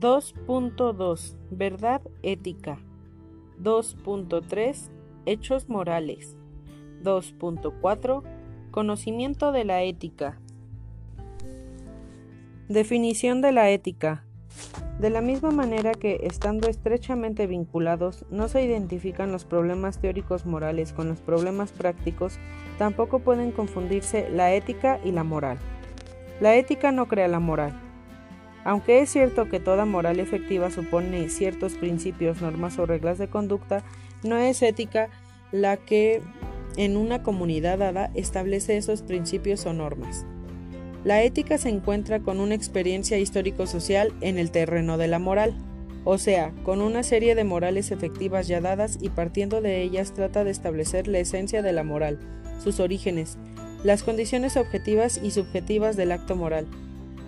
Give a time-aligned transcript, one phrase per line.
[0.00, 2.78] 2.2 Verdad ética
[3.60, 4.90] 2.3
[5.26, 6.36] Hechos morales
[7.02, 8.22] 2.4
[8.70, 10.40] Conocimiento de la ética
[12.68, 14.24] Definición de la ética
[15.00, 20.92] de la misma manera que, estando estrechamente vinculados, no se identifican los problemas teóricos morales
[20.92, 22.40] con los problemas prácticos,
[22.78, 25.58] tampoco pueden confundirse la ética y la moral.
[26.40, 27.87] La ética no crea la moral.
[28.68, 33.82] Aunque es cierto que toda moral efectiva supone ciertos principios, normas o reglas de conducta,
[34.22, 35.08] no es ética
[35.52, 36.20] la que
[36.76, 40.26] en una comunidad dada establece esos principios o normas.
[41.02, 45.54] La ética se encuentra con una experiencia histórico-social en el terreno de la moral,
[46.04, 50.44] o sea, con una serie de morales efectivas ya dadas y partiendo de ellas trata
[50.44, 52.18] de establecer la esencia de la moral,
[52.62, 53.38] sus orígenes,
[53.82, 56.66] las condiciones objetivas y subjetivas del acto moral,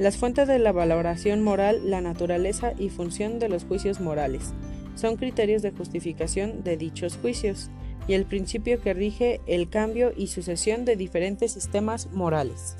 [0.00, 4.54] las fuentes de la valoración moral, la naturaleza y función de los juicios morales.
[4.94, 7.68] Son criterios de justificación de dichos juicios
[8.08, 12.78] y el principio que rige el cambio y sucesión de diferentes sistemas morales.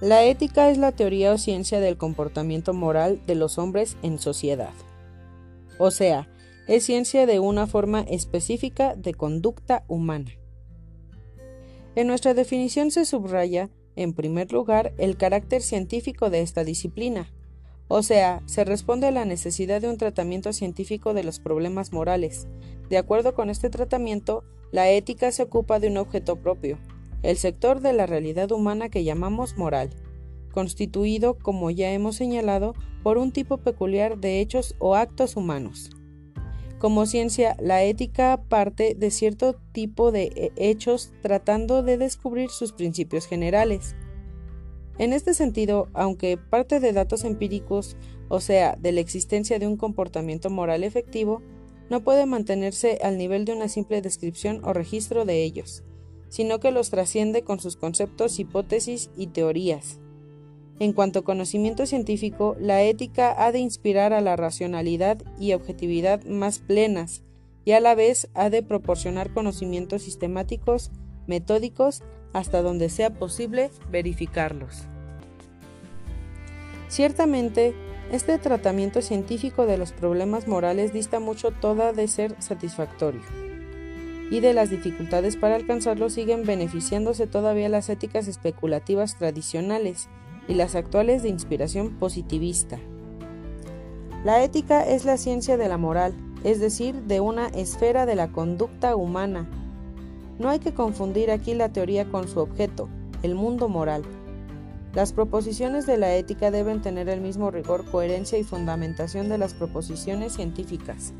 [0.00, 4.72] La ética es la teoría o ciencia del comportamiento moral de los hombres en sociedad.
[5.78, 6.30] O sea,
[6.66, 10.32] es ciencia de una forma específica de conducta humana.
[11.94, 17.32] En nuestra definición se subraya, en primer lugar, el carácter científico de esta disciplina,
[17.88, 22.48] o sea, se responde a la necesidad de un tratamiento científico de los problemas morales.
[22.88, 26.78] De acuerdo con este tratamiento, la ética se ocupa de un objeto propio,
[27.22, 29.90] el sector de la realidad humana que llamamos moral,
[30.52, 35.90] constituido, como ya hemos señalado, por un tipo peculiar de hechos o actos humanos.
[36.84, 42.72] Como ciencia, la ética parte de cierto tipo de eh, hechos tratando de descubrir sus
[42.72, 43.96] principios generales.
[44.98, 47.96] En este sentido, aunque parte de datos empíricos,
[48.28, 51.40] o sea, de la existencia de un comportamiento moral efectivo,
[51.88, 55.84] no puede mantenerse al nivel de una simple descripción o registro de ellos
[56.34, 60.00] sino que los trasciende con sus conceptos, hipótesis y teorías.
[60.80, 66.24] En cuanto a conocimiento científico, la ética ha de inspirar a la racionalidad y objetividad
[66.24, 67.22] más plenas,
[67.64, 70.90] y a la vez ha de proporcionar conocimientos sistemáticos,
[71.26, 72.02] metódicos,
[72.32, 74.82] hasta donde sea posible verificarlos.
[76.88, 77.74] Ciertamente,
[78.10, 83.22] este tratamiento científico de los problemas morales dista mucho toda de ser satisfactorio
[84.30, 90.08] y de las dificultades para alcanzarlo siguen beneficiándose todavía las éticas especulativas tradicionales
[90.48, 92.78] y las actuales de inspiración positivista.
[94.24, 98.28] La ética es la ciencia de la moral, es decir, de una esfera de la
[98.28, 99.48] conducta humana.
[100.38, 102.88] No hay que confundir aquí la teoría con su objeto,
[103.22, 104.02] el mundo moral.
[104.94, 109.54] Las proposiciones de la ética deben tener el mismo rigor, coherencia y fundamentación de las
[109.54, 111.12] proposiciones científicas.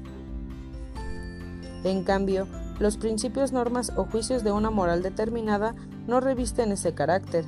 [1.83, 2.47] En cambio,
[2.79, 5.75] los principios, normas o juicios de una moral determinada
[6.07, 7.45] no revisten ese carácter,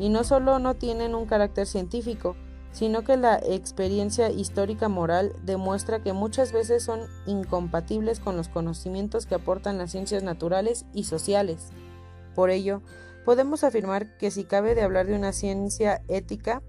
[0.00, 2.34] y no solo no tienen un carácter científico,
[2.72, 9.26] sino que la experiencia histórica moral demuestra que muchas veces son incompatibles con los conocimientos
[9.26, 11.68] que aportan las ciencias naturales y sociales.
[12.34, 12.80] Por ello,
[13.26, 16.62] podemos afirmar que si cabe de hablar de una ciencia ética,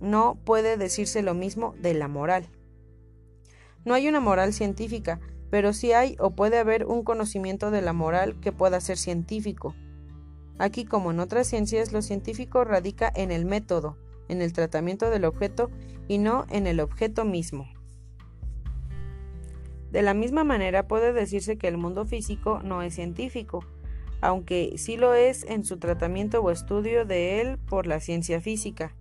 [0.00, 2.48] no puede decirse lo mismo de la moral.
[3.84, 5.20] No hay una moral científica,
[5.50, 9.74] pero sí hay o puede haber un conocimiento de la moral que pueda ser científico.
[10.58, 13.96] Aquí, como en otras ciencias, lo científico radica en el método,
[14.28, 15.70] en el tratamiento del objeto
[16.08, 17.66] y no en el objeto mismo.
[19.90, 23.64] De la misma manera puede decirse que el mundo físico no es científico,
[24.22, 28.94] aunque sí lo es en su tratamiento o estudio de él por la ciencia física.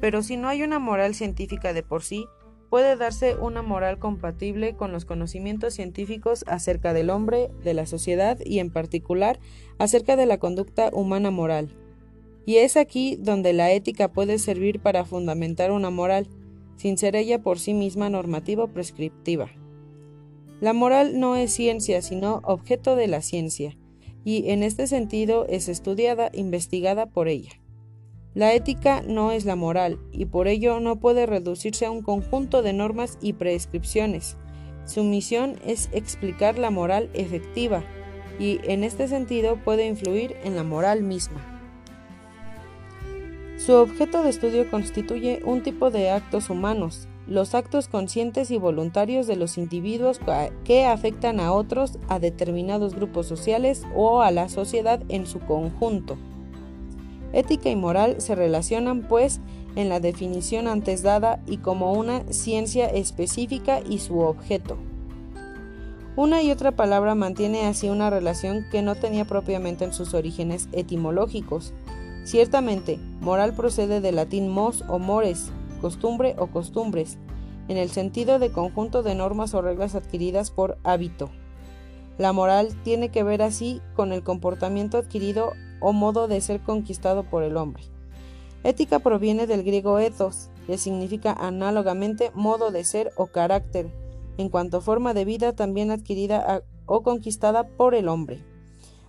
[0.00, 2.26] Pero si no hay una moral científica de por sí,
[2.70, 8.38] puede darse una moral compatible con los conocimientos científicos acerca del hombre, de la sociedad
[8.44, 9.38] y en particular
[9.78, 11.76] acerca de la conducta humana moral.
[12.46, 16.28] Y es aquí donde la ética puede servir para fundamentar una moral,
[16.76, 19.50] sin ser ella por sí misma normativa o prescriptiva.
[20.60, 23.76] La moral no es ciencia, sino objeto de la ciencia,
[24.24, 27.52] y en este sentido es estudiada, investigada por ella.
[28.34, 32.62] La ética no es la moral y por ello no puede reducirse a un conjunto
[32.62, 34.36] de normas y prescripciones.
[34.86, 37.84] Su misión es explicar la moral efectiva
[38.40, 41.40] y en este sentido puede influir en la moral misma.
[43.56, 49.28] Su objeto de estudio constituye un tipo de actos humanos, los actos conscientes y voluntarios
[49.28, 50.20] de los individuos
[50.64, 56.18] que afectan a otros, a determinados grupos sociales o a la sociedad en su conjunto.
[57.34, 59.40] Ética y moral se relacionan, pues,
[59.76, 64.78] en la definición antes dada y como una ciencia específica y su objeto.
[66.16, 70.68] Una y otra palabra mantiene así una relación que no tenía propiamente en sus orígenes
[70.70, 71.72] etimológicos.
[72.24, 75.50] Ciertamente, moral procede del latín mos o mores,
[75.80, 77.18] costumbre o costumbres,
[77.66, 81.30] en el sentido de conjunto de normas o reglas adquiridas por hábito.
[82.16, 85.52] La moral tiene que ver así con el comportamiento adquirido
[85.84, 87.84] o modo de ser conquistado por el hombre.
[88.62, 93.92] Ética proviene del griego ethos, que significa análogamente modo de ser o carácter,
[94.38, 98.42] en cuanto forma de vida también adquirida o conquistada por el hombre.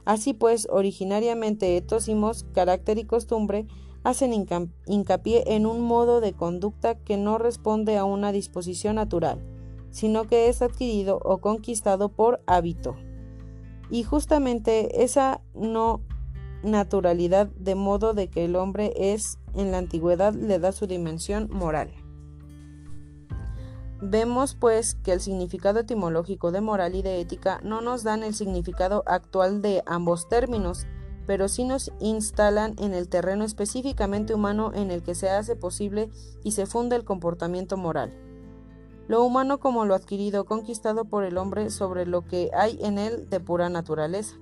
[0.04, 3.66] Así pues, originariamente etosimos, carácter y costumbre,
[4.04, 4.34] hacen
[4.86, 9.42] hincapié en un modo de conducta que no responde a una disposición natural,
[9.90, 12.98] sino que es adquirido o conquistado por hábito.
[13.90, 16.02] Y justamente esa no
[16.66, 21.50] naturalidad de modo de que el hombre es en la antigüedad le da su dimensión
[21.52, 21.94] moral.
[24.02, 28.36] Vemos pues que el significado etimológico de moral y de ética no nos dan el
[28.36, 30.86] significado actual de ambos términos,
[31.26, 36.10] pero sí nos instalan en el terreno específicamente humano en el que se hace posible
[36.44, 38.14] y se funda el comportamiento moral.
[39.08, 43.30] Lo humano como lo adquirido conquistado por el hombre sobre lo que hay en él
[43.30, 44.36] de pura naturaleza.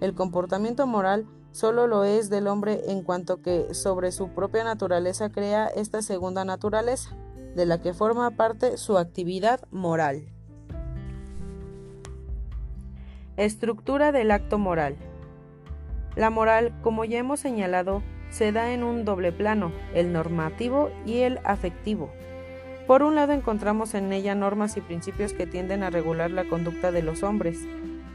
[0.00, 1.26] El comportamiento moral
[1.56, 6.44] solo lo es del hombre en cuanto que sobre su propia naturaleza crea esta segunda
[6.44, 7.16] naturaleza,
[7.54, 10.26] de la que forma parte su actividad moral.
[13.38, 14.96] Estructura del acto moral.
[16.14, 21.20] La moral, como ya hemos señalado, se da en un doble plano, el normativo y
[21.20, 22.10] el afectivo.
[22.86, 26.92] Por un lado encontramos en ella normas y principios que tienden a regular la conducta
[26.92, 27.66] de los hombres,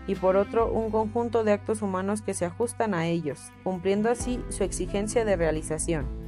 [0.08, 4.44] y por otro un conjunto de actos humanos que se ajustan a ellos, cumpliendo así
[4.50, 6.22] su exigencia de realización.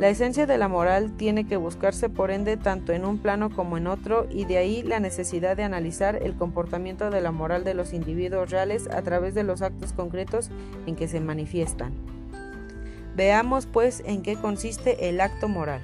[0.00, 3.76] La esencia de la moral tiene que buscarse por ende tanto en un plano como
[3.76, 7.74] en otro y de ahí la necesidad de analizar el comportamiento de la moral de
[7.74, 10.50] los individuos reales a través de los actos concretos
[10.86, 11.92] en que se manifiestan.
[13.14, 15.82] Veamos pues en qué consiste el acto moral.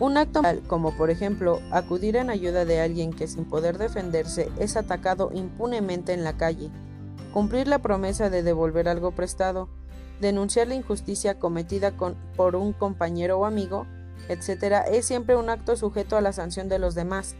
[0.00, 4.50] Un acto moral, como por ejemplo acudir en ayuda de alguien que sin poder defenderse
[4.58, 6.70] es atacado impunemente en la calle,
[7.32, 9.68] cumplir la promesa de devolver algo prestado,
[10.20, 11.92] denunciar la injusticia cometida
[12.36, 13.86] por un compañero o amigo,
[14.28, 17.34] etc., es siempre un acto sujeto a la sanción de los demás,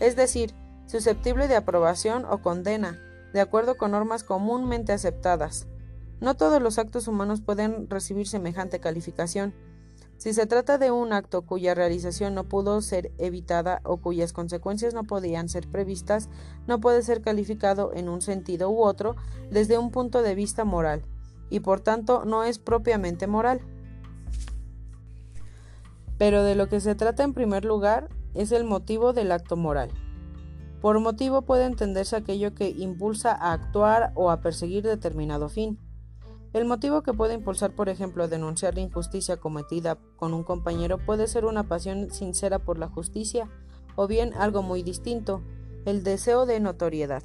[0.00, 0.54] es decir,
[0.86, 2.98] susceptible de aprobación o condena,
[3.32, 5.66] de acuerdo con normas comúnmente aceptadas.
[6.20, 9.54] No todos los actos humanos pueden recibir semejante calificación,
[10.16, 14.94] si se trata de un acto cuya realización no pudo ser evitada o cuyas consecuencias
[14.94, 16.28] no podían ser previstas,
[16.66, 19.16] no puede ser calificado en un sentido u otro
[19.50, 21.02] desde un punto de vista moral,
[21.50, 23.60] y por tanto no es propiamente moral.
[26.16, 29.90] Pero de lo que se trata en primer lugar es el motivo del acto moral.
[30.80, 35.78] Por motivo puede entenderse aquello que impulsa a actuar o a perseguir determinado fin.
[36.54, 40.98] El motivo que puede impulsar, por ejemplo, a denunciar la injusticia cometida con un compañero
[40.98, 43.50] puede ser una pasión sincera por la justicia,
[43.96, 45.42] o bien algo muy distinto,
[45.84, 47.24] el deseo de notoriedad.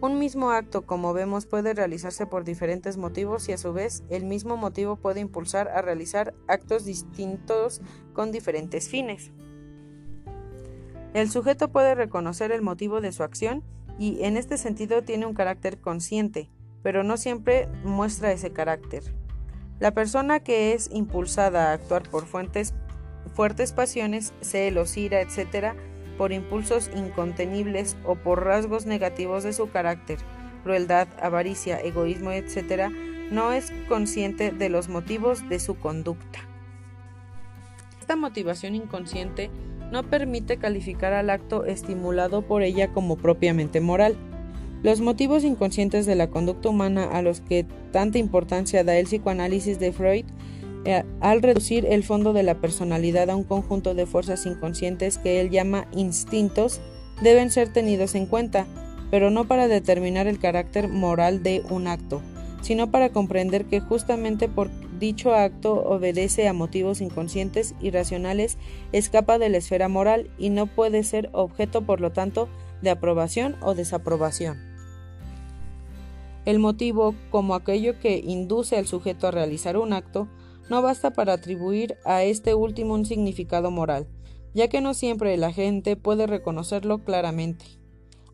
[0.00, 4.24] Un mismo acto, como vemos, puede realizarse por diferentes motivos y a su vez el
[4.24, 7.80] mismo motivo puede impulsar a realizar actos distintos
[8.14, 9.30] con diferentes fines.
[11.14, 13.62] El sujeto puede reconocer el motivo de su acción
[13.96, 16.50] y en este sentido tiene un carácter consciente,
[16.82, 19.02] pero no siempre muestra ese carácter.
[19.78, 22.72] La persona que es impulsada a actuar por fuertes
[23.72, 25.74] pasiones, celos, ira, etc.,
[26.18, 30.18] por impulsos incontenibles o por rasgos negativos de su carácter,
[30.62, 32.90] crueldad, avaricia, egoísmo, etc.,
[33.30, 36.40] no es consciente de los motivos de su conducta.
[37.98, 39.50] Esta motivación inconsciente
[39.90, 44.16] no permite calificar al acto estimulado por ella como propiamente moral.
[44.82, 49.78] Los motivos inconscientes de la conducta humana a los que tanta importancia da el psicoanálisis
[49.78, 50.24] de Freud
[50.84, 55.40] eh, al reducir el fondo de la personalidad a un conjunto de fuerzas inconscientes que
[55.40, 56.80] él llama instintos,
[57.22, 58.66] deben ser tenidos en cuenta,
[59.12, 62.20] pero no para determinar el carácter moral de un acto,
[62.62, 68.58] sino para comprender que justamente por dicho acto obedece a motivos inconscientes y racionales,
[68.90, 72.48] escapa de la esfera moral y no puede ser objeto, por lo tanto,
[72.82, 74.71] de aprobación o desaprobación.
[76.44, 80.28] El motivo, como aquello que induce al sujeto a realizar un acto,
[80.68, 84.08] no basta para atribuir a este último un significado moral,
[84.54, 87.64] ya que no siempre la gente puede reconocerlo claramente.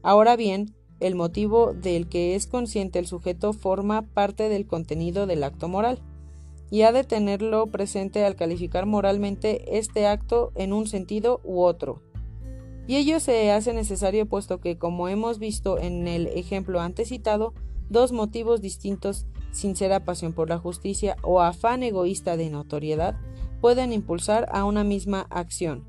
[0.02, 5.44] Ahora bien, el motivo del que es consciente el sujeto forma parte del contenido del
[5.44, 6.00] acto moral.
[6.70, 12.02] y ha de tenerlo presente al calificar moralmente este acto en un sentido u otro.
[12.86, 17.54] Y ello se hace necesario puesto que, como hemos visto en el ejemplo antes citado,
[17.88, 23.16] dos motivos distintos, sincera pasión por la justicia o afán egoísta de notoriedad,
[23.60, 25.86] pueden impulsar a una misma acción.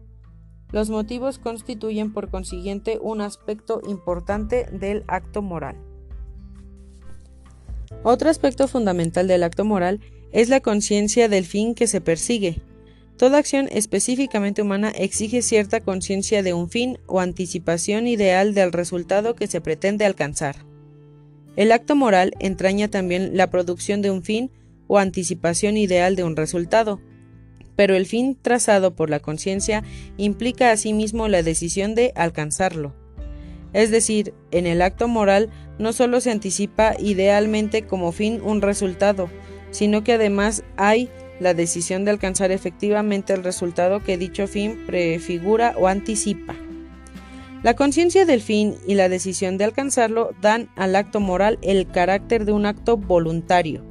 [0.72, 5.78] Los motivos constituyen por consiguiente un aspecto importante del acto moral.
[8.04, 10.00] Otro aspecto fundamental del acto moral
[10.32, 12.62] es la conciencia del fin que se persigue.
[13.18, 19.36] Toda acción específicamente humana exige cierta conciencia de un fin o anticipación ideal del resultado
[19.36, 20.69] que se pretende alcanzar.
[21.56, 24.52] El acto moral entraña también la producción de un fin
[24.88, 27.00] o anticipación ideal de un resultado,
[27.76, 29.84] pero el fin trazado por la conciencia
[30.18, 32.94] implica asimismo la decisión de alcanzarlo.
[33.72, 39.30] Es decir, en el acto moral no solo se anticipa idealmente como fin un resultado,
[39.72, 45.74] sino que además hay la decisión de alcanzar efectivamente el resultado que dicho fin prefigura
[45.78, 46.56] o anticipa.
[47.62, 52.46] La conciencia del fin y la decisión de alcanzarlo dan al acto moral el carácter
[52.46, 53.84] de un acto voluntario,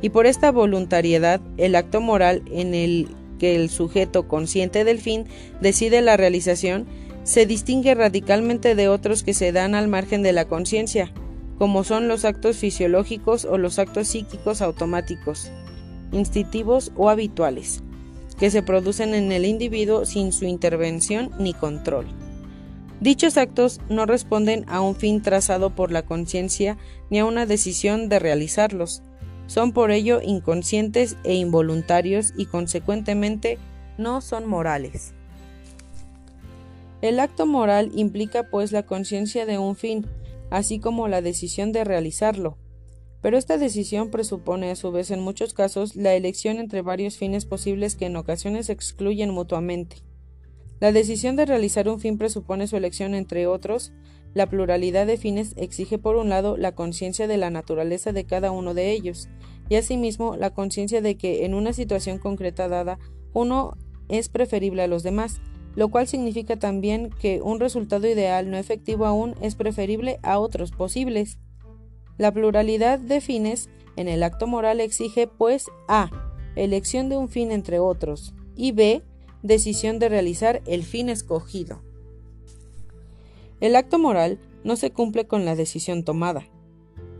[0.00, 3.08] y por esta voluntariedad el acto moral en el
[3.40, 5.24] que el sujeto consciente del fin
[5.60, 6.86] decide la realización
[7.24, 11.12] se distingue radicalmente de otros que se dan al margen de la conciencia,
[11.58, 15.50] como son los actos fisiológicos o los actos psíquicos automáticos,
[16.12, 17.82] instintivos o habituales,
[18.38, 22.06] que se producen en el individuo sin su intervención ni control.
[23.00, 26.76] Dichos actos no responden a un fin trazado por la conciencia
[27.08, 29.02] ni a una decisión de realizarlos.
[29.46, 33.58] Son por ello inconscientes e involuntarios y consecuentemente
[33.96, 35.14] no son morales.
[37.00, 40.06] El acto moral implica pues la conciencia de un fin,
[40.50, 42.58] así como la decisión de realizarlo.
[43.22, 47.46] Pero esta decisión presupone a su vez en muchos casos la elección entre varios fines
[47.46, 49.96] posibles que en ocasiones excluyen mutuamente.
[50.80, 53.92] La decisión de realizar un fin presupone su elección entre otros.
[54.32, 58.50] La pluralidad de fines exige por un lado la conciencia de la naturaleza de cada
[58.50, 59.28] uno de ellos,
[59.68, 62.98] y asimismo la conciencia de que en una situación concreta dada
[63.34, 63.76] uno
[64.08, 65.40] es preferible a los demás,
[65.76, 70.72] lo cual significa también que un resultado ideal no efectivo aún es preferible a otros
[70.72, 71.38] posibles.
[72.18, 76.10] La pluralidad de fines en el acto moral exige, pues, a.
[76.56, 79.02] elección de un fin entre otros y b.
[79.42, 81.80] decisión de realizar el fin escogido.
[83.60, 86.46] El acto moral no se cumple con la decisión tomada.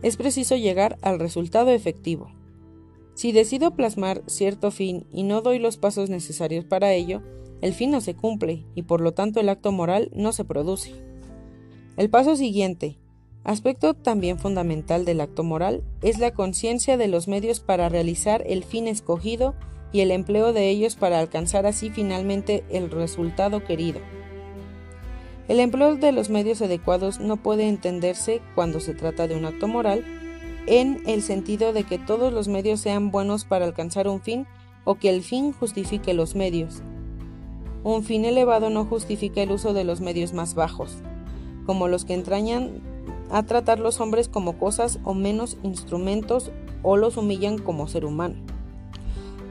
[0.01, 2.31] Es preciso llegar al resultado efectivo.
[3.13, 7.21] Si decido plasmar cierto fin y no doy los pasos necesarios para ello,
[7.61, 10.91] el fin no se cumple y por lo tanto el acto moral no se produce.
[11.97, 12.97] El paso siguiente,
[13.43, 18.63] aspecto también fundamental del acto moral, es la conciencia de los medios para realizar el
[18.63, 19.53] fin escogido
[19.91, 23.99] y el empleo de ellos para alcanzar así finalmente el resultado querido.
[25.47, 29.67] El empleo de los medios adecuados no puede entenderse cuando se trata de un acto
[29.67, 30.05] moral
[30.67, 34.47] en el sentido de que todos los medios sean buenos para alcanzar un fin
[34.85, 36.81] o que el fin justifique los medios,
[37.83, 40.97] un fin elevado no justifica el uso de los medios más bajos,
[41.65, 42.81] como los que entrañan
[43.31, 46.51] a tratar los hombres como cosas o menos instrumentos
[46.83, 48.35] o los humillan como ser humano.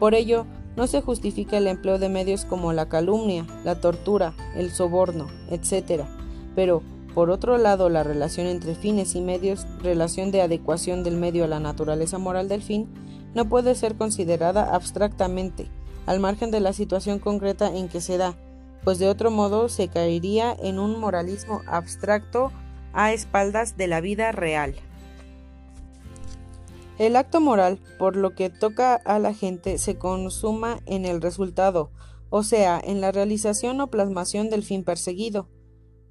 [0.01, 4.71] Por ello, no se justifica el empleo de medios como la calumnia, la tortura, el
[4.71, 6.05] soborno, etc.
[6.57, 6.83] Pero,
[7.15, 11.49] por otro lado, la relación entre fines y medios, relación de adecuación del medio a
[11.49, 12.89] la naturaleza moral del fin,
[13.35, 15.69] no puede ser considerada abstractamente,
[16.07, 18.35] al margen de la situación concreta en que se da,
[18.83, 22.53] pues de otro modo se caería en un moralismo abstracto
[22.95, 24.75] a espaldas de la vida real.
[27.01, 31.91] El acto moral, por lo que toca a la gente, se consuma en el resultado,
[32.29, 35.49] o sea, en la realización o plasmación del fin perseguido,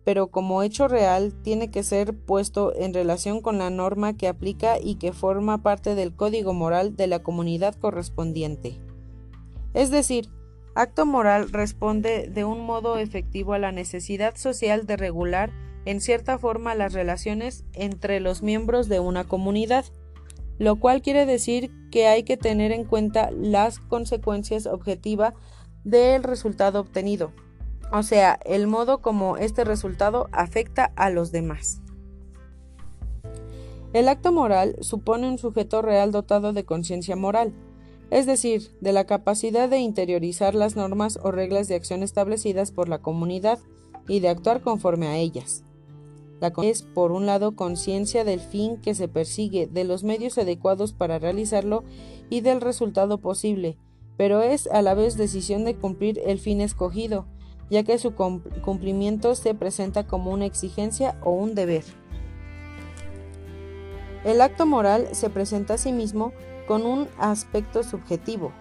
[0.04, 4.80] pero como hecho real tiene que ser puesto en relación con la norma que aplica
[4.82, 8.82] y que forma parte del código moral de la comunidad correspondiente.
[9.76, 10.32] Es decir,
[10.74, 15.52] acto moral responde de un modo efectivo a la necesidad social de regular
[15.86, 19.86] en cierta forma las relaciones entre los miembros de una comunidad,
[20.60, 25.34] lo cual quiere decir que hay que tener en cuenta las consecuencias objetivas
[25.84, 27.32] del resultado obtenido,
[27.92, 31.82] o sea, el modo como este resultado afecta a los demás.
[33.94, 37.54] El acto moral supone un sujeto real dotado de conciencia moral,
[38.12, 42.90] es decir, de la capacidad de interiorizar las normas o reglas de acción establecidas por
[42.90, 43.60] la comunidad
[44.08, 45.64] y de actuar conforme a ellas.
[46.42, 51.20] Es, por un lado, conciencia del fin que se persigue, de los medios adecuados para
[51.20, 51.84] realizarlo
[52.30, 53.78] y del resultado posible,
[54.18, 57.26] pero es a la vez decisión de cumplir el fin escogido,
[57.70, 61.84] ya que su cumplimiento se presenta como una exigencia o un deber.
[64.24, 66.34] El acto moral se presenta a sí mismo
[66.68, 68.52] con un aspecto subjetivo.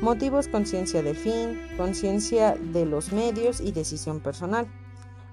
[0.00, 4.68] Motivos conciencia del fin, conciencia de los medios y decisión personal,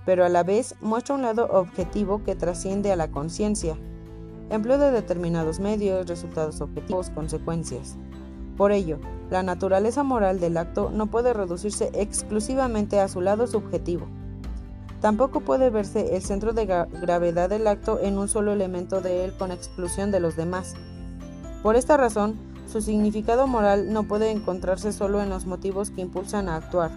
[0.05, 3.75] pero a la vez muestra un lado objetivo que trasciende a la conciencia.
[4.49, 7.97] Empleo de determinados medios, resultados objetivos, consecuencias.
[8.55, 14.07] Por ello, la naturaleza moral del acto no puede reducirse exclusivamente a su lado subjetivo.
[15.01, 19.33] Tampoco puede verse el centro de gravedad del acto en un solo elemento de él
[19.37, 20.75] con exclusión de los demás.
[21.63, 22.35] Por esta razón,
[22.71, 26.91] su significado moral no puede encontrarse solo en los motivos que impulsan a actuar.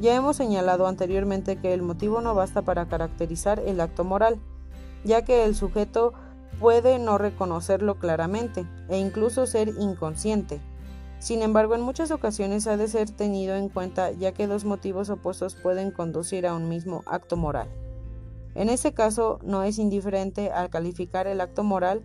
[0.00, 4.38] Ya hemos señalado anteriormente que el motivo no basta para caracterizar el acto moral,
[5.04, 6.12] ya que el sujeto
[6.60, 10.60] puede no reconocerlo claramente e incluso ser inconsciente.
[11.18, 15.10] Sin embargo, en muchas ocasiones ha de ser tenido en cuenta ya que dos motivos
[15.10, 17.68] opuestos pueden conducir a un mismo acto moral.
[18.54, 22.02] En ese caso, no es indiferente al calificar el acto moral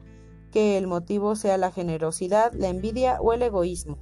[0.52, 3.98] que el motivo sea la generosidad, la envidia o el egoísmo.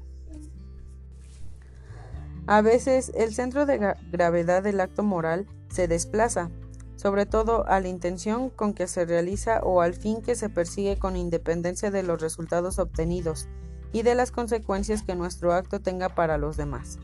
[2.47, 6.49] A veces el centro de gravedad del acto moral se desplaza,
[6.95, 10.97] sobre todo a la intención con que se realiza o al fin que se persigue
[10.97, 13.47] con independencia de los resultados obtenidos,
[13.93, 16.99] y de las consecuencias que nuestro acto tenga para los demás.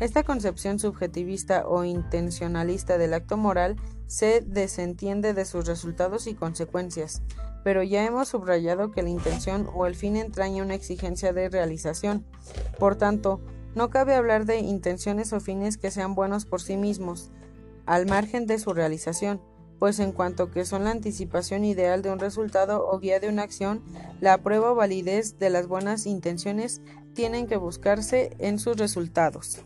[0.00, 3.76] Esta concepción subjetivista o intencionalista del acto moral
[4.06, 7.22] se desentiende de sus resultados y consecuencias,
[7.62, 12.26] pero ya hemos subrayado que la intención o el fin entraña una exigencia de realización.
[12.78, 13.40] Por tanto,
[13.74, 17.30] no cabe hablar de intenciones o fines que sean buenos por sí mismos,
[17.86, 19.40] al margen de su realización,
[19.78, 23.42] pues en cuanto que son la anticipación ideal de un resultado o guía de una
[23.42, 23.82] acción,
[24.20, 26.80] la prueba o validez de las buenas intenciones
[27.14, 29.64] tienen que buscarse en sus resultados.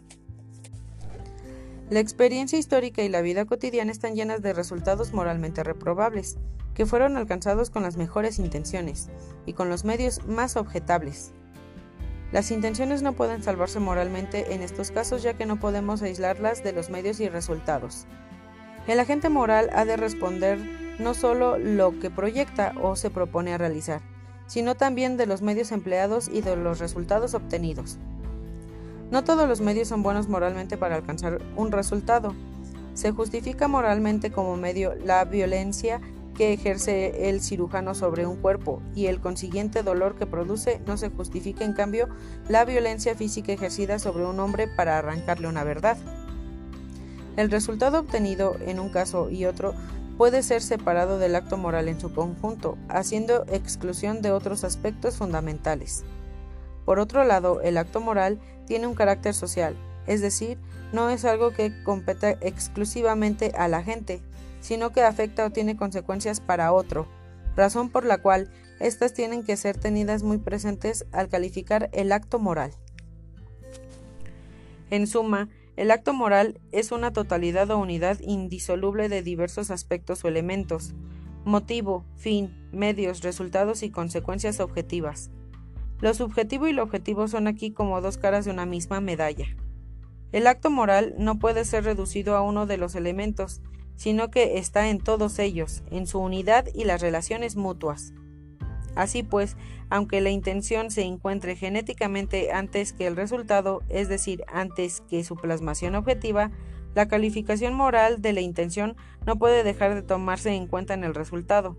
[1.90, 6.38] La experiencia histórica y la vida cotidiana están llenas de resultados moralmente reprobables,
[6.74, 9.08] que fueron alcanzados con las mejores intenciones
[9.46, 11.32] y con los medios más objetables.
[12.32, 16.72] Las intenciones no pueden salvarse moralmente en estos casos ya que no podemos aislarlas de
[16.72, 18.06] los medios y resultados.
[18.86, 20.58] El agente moral ha de responder
[20.98, 24.00] no solo lo que proyecta o se propone a realizar,
[24.46, 27.98] sino también de los medios empleados y de los resultados obtenidos.
[29.10, 32.34] No todos los medios son buenos moralmente para alcanzar un resultado.
[32.94, 36.00] Se justifica moralmente como medio la violencia
[36.36, 41.10] que ejerce el cirujano sobre un cuerpo y el consiguiente dolor que produce no se
[41.10, 42.08] justifica en cambio
[42.48, 45.96] la violencia física ejercida sobre un hombre para arrancarle una verdad.
[47.36, 49.74] El resultado obtenido en un caso y otro
[50.16, 56.04] puede ser separado del acto moral en su conjunto, haciendo exclusión de otros aspectos fundamentales.
[56.84, 60.58] Por otro lado, el acto moral tiene un carácter social, es decir,
[60.92, 64.22] no es algo que compete exclusivamente a la gente,
[64.66, 67.06] sino que afecta o tiene consecuencias para otro,
[67.54, 68.50] razón por la cual
[68.80, 72.72] éstas tienen que ser tenidas muy presentes al calificar el acto moral.
[74.90, 80.28] En suma, el acto moral es una totalidad o unidad indisoluble de diversos aspectos o
[80.28, 80.94] elementos,
[81.44, 85.30] motivo, fin, medios, resultados y consecuencias objetivas.
[86.00, 89.46] Lo subjetivo y lo objetivo son aquí como dos caras de una misma medalla.
[90.32, 93.62] El acto moral no puede ser reducido a uno de los elementos,
[93.96, 98.12] sino que está en todos ellos, en su unidad y las relaciones mutuas.
[98.94, 99.56] Así pues,
[99.90, 105.36] aunque la intención se encuentre genéticamente antes que el resultado, es decir, antes que su
[105.36, 106.50] plasmación objetiva,
[106.94, 111.14] la calificación moral de la intención no puede dejar de tomarse en cuenta en el
[111.14, 111.76] resultado.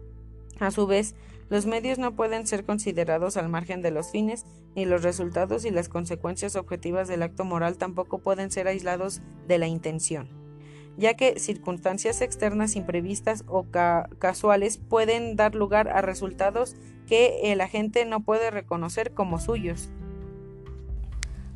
[0.60, 1.16] A su vez,
[1.50, 5.72] los medios no pueden ser considerados al margen de los fines, ni los resultados y
[5.72, 10.47] las consecuencias objetivas del acto moral tampoco pueden ser aislados de la intención
[10.98, 13.66] ya que circunstancias externas imprevistas o
[14.20, 16.76] casuales pueden dar lugar a resultados
[17.08, 19.90] que el agente no puede reconocer como suyos.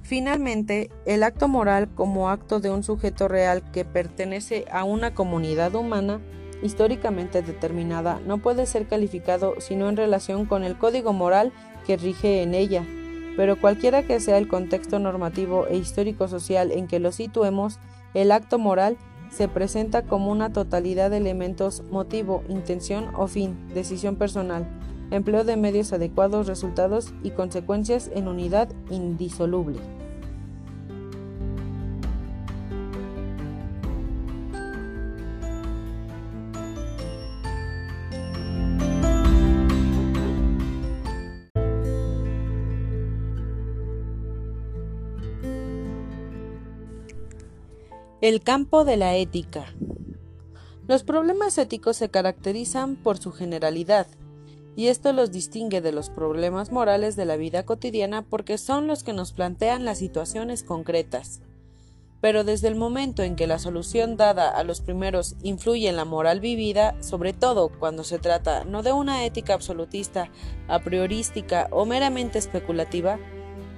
[0.04, 5.76] Finalmente, el acto moral como acto de un sujeto real que pertenece a una comunidad
[5.76, 6.20] humana
[6.62, 11.52] históricamente determinada no puede ser calificado sino en relación con el código moral
[11.88, 12.86] que rige en ella,
[13.36, 17.80] pero cualquiera que sea el contexto normativo e histórico social en que lo situemos,
[18.14, 18.98] el acto moral
[19.32, 24.68] se presenta como una totalidad de elementos motivo, intención o fin, decisión personal,
[25.10, 29.80] empleo de medios adecuados, resultados y consecuencias en unidad indisoluble.
[48.22, 49.66] El campo de la ética.
[50.88, 54.06] Los problemas éticos se caracterizan por su generalidad,
[54.76, 59.02] y esto los distingue de los problemas morales de la vida cotidiana porque son los
[59.02, 61.42] que nos plantean las situaciones concretas.
[62.22, 66.06] Pero desde el momento en que la solución dada a los primeros influye en la
[66.06, 70.30] moral vivida, sobre todo cuando se trata no de una ética absolutista,
[70.68, 73.18] a priorística o meramente especulativa,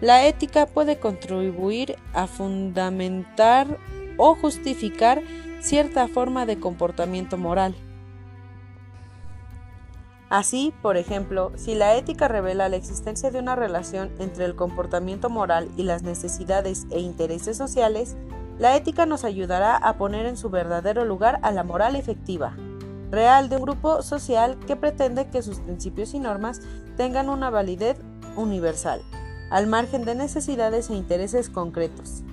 [0.02, 3.80] la ética puede contribuir a fundamentar
[4.18, 5.22] o justificar
[5.62, 7.76] cierta forma de comportamiento moral.
[10.30, 15.30] Así, por ejemplo, si la ética revela la existencia de una relación entre el comportamiento
[15.30, 18.18] moral y las necesidades e intereses sociales,
[18.58, 22.56] la ética nos ayudará a poner en su verdadero lugar a la moral efectiva,
[23.12, 26.62] real de un grupo social que pretende que sus principios y normas
[26.98, 27.98] tengan una validez
[28.36, 29.04] universal,
[29.52, 32.24] al margen de necesidades e intereses concretos.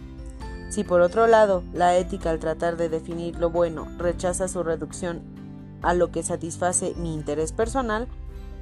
[0.70, 5.20] Si por otro lado la ética al tratar de definir lo bueno rechaza su reducción
[5.82, 8.06] a lo que satisface mi interés personal,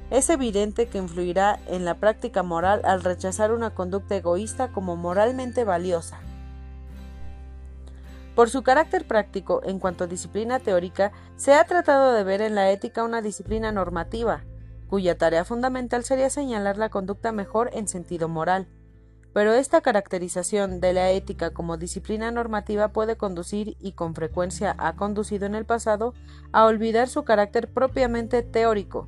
[0.09, 5.63] es evidente que influirá en la práctica moral al rechazar una conducta egoísta como moralmente
[5.63, 6.19] valiosa.
[8.33, 12.55] Por su carácter práctico en cuanto a disciplina teórica, se ha tratado de ver en
[12.55, 14.45] la ética una disciplina normativa,
[14.89, 18.67] cuya tarea fundamental sería señalar la conducta mejor en sentido moral.
[19.33, 24.95] Pero esta caracterización de la ética como disciplina normativa puede conducir, y con frecuencia ha
[24.95, 26.13] conducido en el pasado,
[26.51, 29.07] a olvidar su carácter propiamente teórico.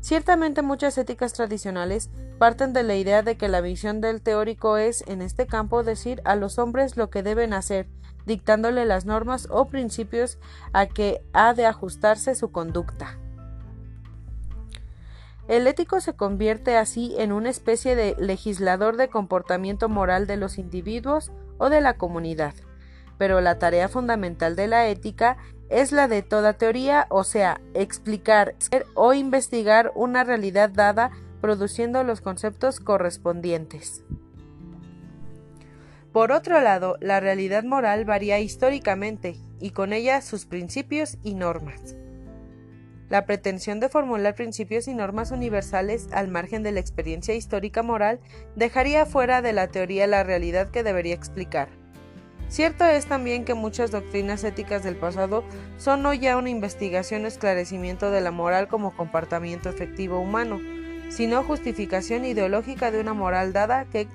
[0.00, 5.02] Ciertamente muchas éticas tradicionales parten de la idea de que la visión del teórico es,
[5.08, 7.88] en este campo, decir a los hombres lo que deben hacer,
[8.24, 10.38] dictándole las normas o principios
[10.72, 13.18] a que ha de ajustarse su conducta.
[15.48, 20.58] El ético se convierte así en una especie de legislador de comportamiento moral de los
[20.58, 22.54] individuos o de la comunidad.
[23.16, 25.36] Pero la tarea fundamental de la ética
[25.68, 28.56] es la de toda teoría, o sea, explicar
[28.94, 34.02] o investigar una realidad dada produciendo los conceptos correspondientes.
[36.12, 41.94] Por otro lado, la realidad moral varía históricamente y con ella sus principios y normas.
[43.08, 48.18] La pretensión de formular principios y normas universales al margen de la experiencia histórica moral
[48.56, 51.68] dejaría fuera de la teoría la realidad que debería explicar.
[52.48, 55.44] Cierto es también que muchas doctrinas éticas del pasado
[55.78, 60.60] son no ya una investigación esclarecimiento de la moral como comportamiento efectivo humano,
[61.08, 64.08] sino justificación ideológica de una moral dada que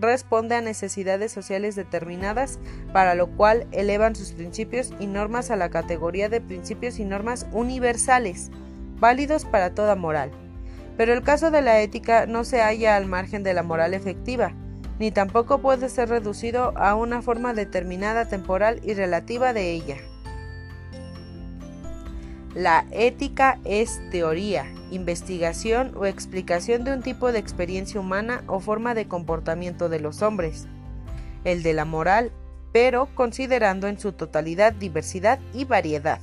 [0.00, 2.58] responde a necesidades sociales determinadas,
[2.92, 7.46] para lo cual elevan sus principios y normas a la categoría de principios y normas
[7.52, 8.50] universales,
[8.98, 10.30] válidos para toda moral.
[10.96, 14.54] Pero el caso de la ética no se halla al margen de la moral efectiva,
[14.98, 19.96] ni tampoco puede ser reducido a una forma determinada temporal y relativa de ella.
[22.54, 28.94] La ética es teoría, investigación o explicación de un tipo de experiencia humana o forma
[28.94, 30.68] de comportamiento de los hombres,
[31.42, 32.30] el de la moral,
[32.72, 36.20] pero considerando en su totalidad diversidad y variedad.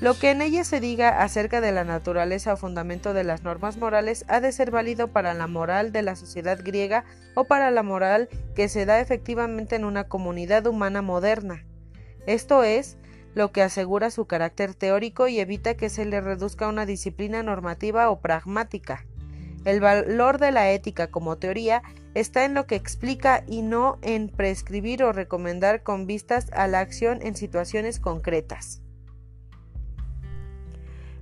[0.00, 3.76] Lo que en ella se diga acerca de la naturaleza o fundamento de las normas
[3.76, 7.82] morales ha de ser válido para la moral de la sociedad griega o para la
[7.82, 11.64] moral que se da efectivamente en una comunidad humana moderna.
[12.26, 12.98] Esto es,
[13.34, 17.42] lo que asegura su carácter teórico y evita que se le reduzca a una disciplina
[17.42, 19.04] normativa o pragmática.
[19.64, 21.82] El valor de la ética como teoría
[22.14, 26.80] está en lo que explica y no en prescribir o recomendar con vistas a la
[26.80, 28.82] acción en situaciones concretas.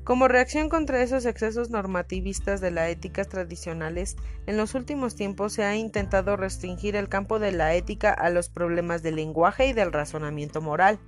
[0.04, 5.62] Como reacción contra esos excesos normativistas de la ética tradicionales, en los últimos tiempos se
[5.62, 9.92] ha intentado restringir el campo de la ética a los problemas del lenguaje y del
[9.92, 10.98] razonamiento moral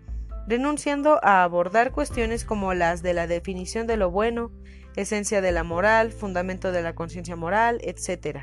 [0.47, 4.51] renunciando a abordar cuestiones como las de la definición de lo bueno,
[4.97, 8.41] esencia de la moral, fundamento de la conciencia moral, etc.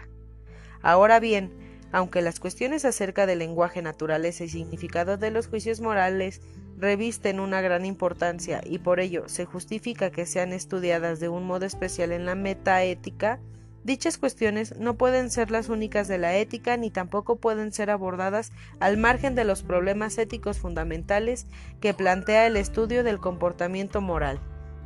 [0.82, 1.52] Ahora bien,
[1.92, 6.42] aunque las cuestiones acerca del lenguaje, naturaleza y significado de los juicios morales
[6.78, 11.66] revisten una gran importancia y por ello se justifica que sean estudiadas de un modo
[11.66, 13.40] especial en la metaética,
[13.84, 18.52] Dichas cuestiones no pueden ser las únicas de la ética ni tampoco pueden ser abordadas
[18.80, 21.48] al margen de los problemas éticos fundamentales
[21.80, 24.40] que plantea el estudio del comportamiento moral,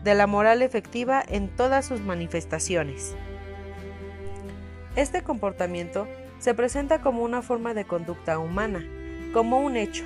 [0.05, 3.15] de la moral efectiva en todas sus manifestaciones.
[4.95, 6.07] Este comportamiento
[6.39, 8.85] se presenta como una forma de conducta humana,
[9.33, 10.05] como un hecho,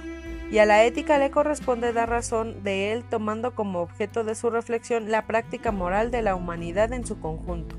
[0.50, 4.50] y a la ética le corresponde dar razón de él tomando como objeto de su
[4.50, 7.76] reflexión la práctica moral de la humanidad en su conjunto.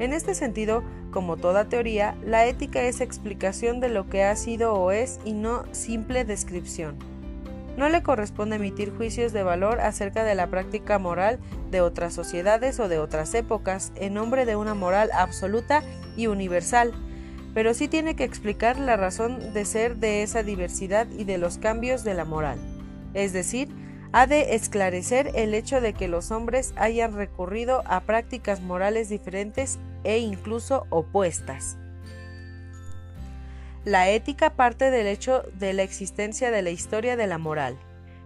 [0.00, 4.72] En este sentido, como toda teoría, la ética es explicación de lo que ha sido
[4.72, 6.96] o es y no simple descripción.
[7.76, 11.38] No le corresponde emitir juicios de valor acerca de la práctica moral
[11.70, 15.82] de otras sociedades o de otras épocas en nombre de una moral absoluta
[16.16, 16.92] y universal,
[17.52, 21.58] pero sí tiene que explicar la razón de ser de esa diversidad y de los
[21.58, 22.58] cambios de la moral.
[23.12, 23.68] Es decir,
[24.12, 29.78] ha de esclarecer el hecho de que los hombres hayan recurrido a prácticas morales diferentes
[30.04, 31.76] e incluso opuestas.
[33.84, 37.78] La ética parte del hecho de la existencia de la historia de la moral,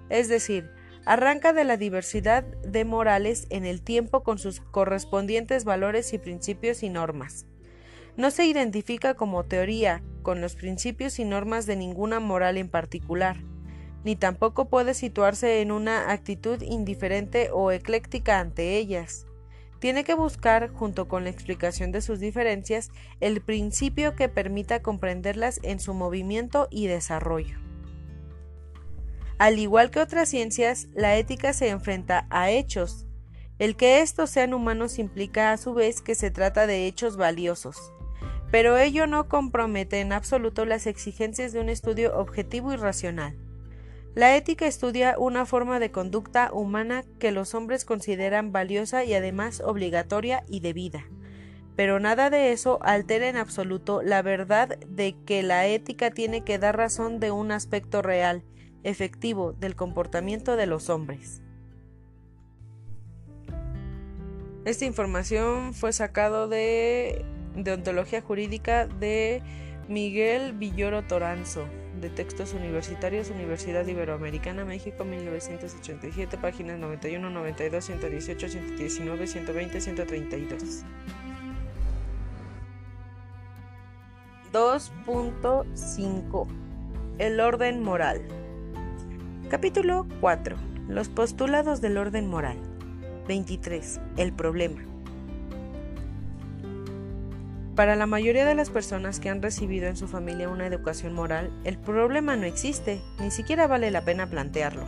[0.08, 0.70] es decir,
[1.04, 6.82] arranca de la diversidad de morales en el tiempo con sus correspondientes valores y principios
[6.82, 7.46] y normas.
[8.16, 13.36] No se identifica como teoría con los principios y normas de ninguna moral en particular,
[14.02, 19.26] ni tampoco puede situarse en una actitud indiferente o ecléctica ante ellas
[19.84, 25.60] tiene que buscar, junto con la explicación de sus diferencias, el principio que permita comprenderlas
[25.62, 27.58] en su movimiento y desarrollo.
[29.36, 33.06] Al igual que otras ciencias, la ética se enfrenta a hechos.
[33.58, 37.92] El que estos sean humanos implica a su vez que se trata de hechos valiosos,
[38.50, 43.36] pero ello no compromete en absoluto las exigencias de un estudio objetivo y racional.
[44.14, 49.60] La ética estudia una forma de conducta humana que los hombres consideran valiosa y además
[49.60, 51.04] obligatoria y debida.
[51.74, 56.60] Pero nada de eso altera en absoluto la verdad de que la ética tiene que
[56.60, 58.44] dar razón de un aspecto real,
[58.84, 61.42] efectivo, del comportamiento de los hombres.
[64.64, 67.24] Esta información fue sacado de,
[67.56, 69.42] de Ontología Jurídica de
[69.88, 71.66] Miguel Villoro Toranzo
[72.00, 80.84] de Textos Universitarios, Universidad Iberoamericana, México, 1987, páginas 91, 92, 118, 119, 120, 132.
[84.52, 86.46] 2.5
[87.18, 88.22] El orden moral.
[89.48, 90.56] Capítulo 4.
[90.88, 92.58] Los postulados del orden moral.
[93.26, 94.00] 23.
[94.16, 94.93] El problema.
[97.76, 101.50] Para la mayoría de las personas que han recibido en su familia una educación moral,
[101.64, 104.86] el problema no existe, ni siquiera vale la pena plantearlo.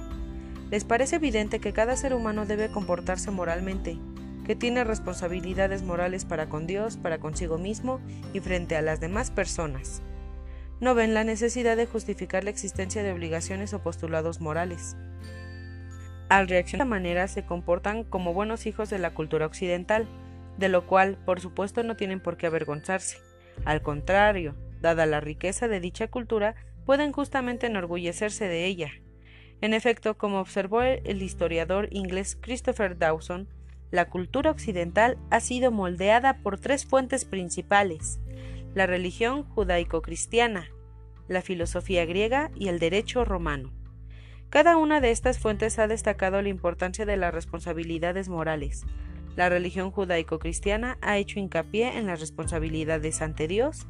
[0.70, 3.98] Les parece evidente que cada ser humano debe comportarse moralmente,
[4.46, 8.00] que tiene responsabilidades morales para con Dios, para consigo mismo
[8.32, 10.00] y frente a las demás personas.
[10.78, 14.96] No ven la necesidad de justificar la existencia de obligaciones o postulados morales.
[16.28, 20.06] Al reaccionar de esta manera se comportan como buenos hijos de la cultura occidental,
[20.58, 23.18] de lo cual, por supuesto, no tienen por qué avergonzarse.
[23.64, 28.90] Al contrario, dada la riqueza de dicha cultura, pueden justamente enorgullecerse de ella.
[29.60, 33.48] En efecto, como observó el historiador inglés Christopher Dawson,
[33.90, 38.20] la cultura occidental ha sido moldeada por tres fuentes principales
[38.76, 40.68] la religión judaico-cristiana,
[41.28, 43.72] la filosofía griega y el derecho romano.
[44.50, 48.84] Cada una de estas fuentes ha destacado la importancia de las responsabilidades morales,
[49.36, 53.86] la religión judaico-cristiana ha hecho hincapié en las responsabilidades ante Dios.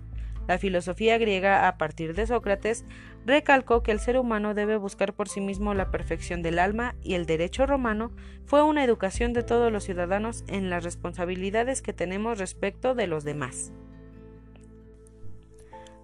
[0.48, 2.84] La filosofía griega, a partir de Sócrates,
[3.24, 7.14] recalcó que el ser humano debe buscar por sí mismo la perfección del alma y
[7.14, 8.12] el derecho romano
[8.44, 13.24] fue una educación de todos los ciudadanos en las responsabilidades que tenemos respecto de los
[13.24, 13.72] demás.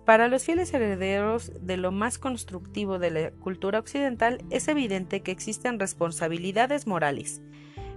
[0.04, 5.30] Para los fieles herederos de lo más constructivo de la cultura occidental es evidente que
[5.30, 7.40] existen responsabilidades morales,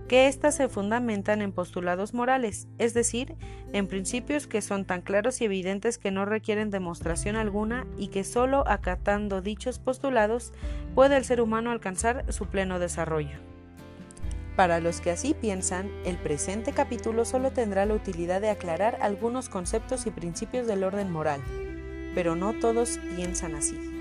[0.07, 3.35] que éstas se fundamentan en postulados morales, es decir,
[3.73, 8.23] en principios que son tan claros y evidentes que no requieren demostración alguna y que
[8.23, 10.53] sólo acatando dichos postulados
[10.93, 13.37] puede el ser humano alcanzar su pleno desarrollo.
[14.55, 19.49] Para los que así piensan, el presente capítulo solo tendrá la utilidad de aclarar algunos
[19.49, 21.41] conceptos y principios del orden moral,
[22.13, 23.94] pero no todos piensan así.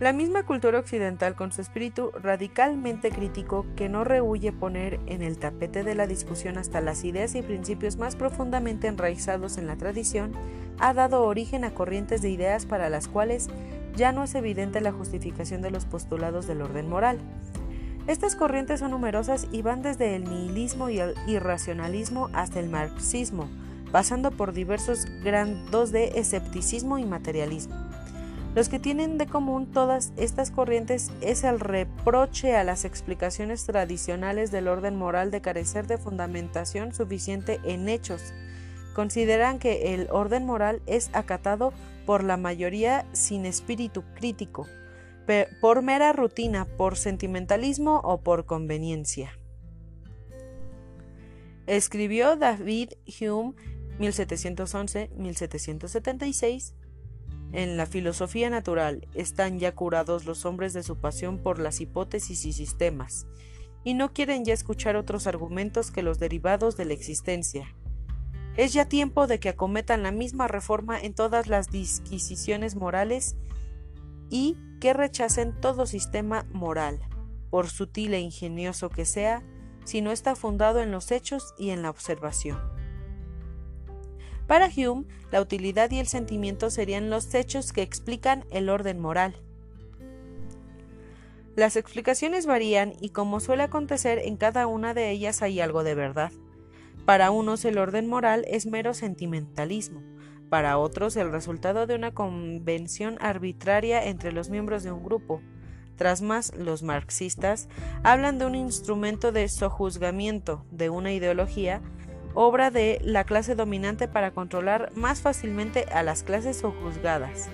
[0.00, 5.36] La misma cultura occidental, con su espíritu radicalmente crítico que no rehuye poner en el
[5.36, 10.32] tapete de la discusión hasta las ideas y principios más profundamente enraizados en la tradición,
[10.78, 13.48] ha dado origen a corrientes de ideas para las cuales
[13.94, 17.18] ya no es evidente la justificación de los postulados del orden moral.
[18.06, 23.50] Estas corrientes son numerosas y van desde el nihilismo y el irracionalismo hasta el marxismo,
[23.92, 27.89] pasando por diversos grados de escepticismo y materialismo.
[28.54, 34.50] Los que tienen de común todas estas corrientes es el reproche a las explicaciones tradicionales
[34.50, 38.34] del orden moral de carecer de fundamentación suficiente en hechos.
[38.92, 41.72] Consideran que el orden moral es acatado
[42.06, 44.66] por la mayoría sin espíritu crítico,
[45.60, 49.38] por mera rutina, por sentimentalismo o por conveniencia.
[51.68, 53.54] Escribió David Hume
[54.00, 56.79] 1711-1776
[57.52, 62.44] en la filosofía natural están ya curados los hombres de su pasión por las hipótesis
[62.44, 63.26] y sistemas,
[63.84, 67.74] y no quieren ya escuchar otros argumentos que los derivados de la existencia.
[68.56, 73.36] Es ya tiempo de que acometan la misma reforma en todas las disquisiciones morales
[74.28, 77.00] y que rechacen todo sistema moral,
[77.50, 79.42] por sutil e ingenioso que sea,
[79.84, 82.79] si no está fundado en los hechos y en la observación.
[84.50, 89.36] Para Hume, la utilidad y el sentimiento serían los hechos que explican el orden moral.
[91.54, 95.94] Las explicaciones varían y como suele acontecer en cada una de ellas hay algo de
[95.94, 96.32] verdad.
[97.04, 100.02] Para unos el orden moral es mero sentimentalismo,
[100.48, 105.40] para otros el resultado de una convención arbitraria entre los miembros de un grupo.
[105.94, 107.68] Tras más, los marxistas
[108.02, 111.82] hablan de un instrumento de sojuzgamiento de una ideología
[112.34, 117.48] obra de la clase dominante para controlar más fácilmente a las clases o juzgadas.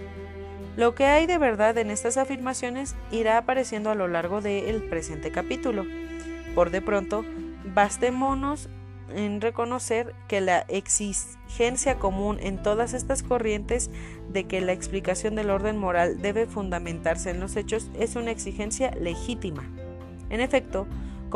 [0.77, 5.31] Lo que hay de verdad en estas afirmaciones irá apareciendo a lo largo del presente
[5.31, 5.85] capítulo.
[6.55, 7.25] Por de pronto,
[7.75, 8.69] bastémonos
[9.15, 13.91] en reconocer que la exigencia común en todas estas corrientes
[14.29, 18.91] de que la explicación del orden moral debe fundamentarse en los hechos es una exigencia
[19.01, 19.65] legítima.
[20.29, 20.87] En efecto,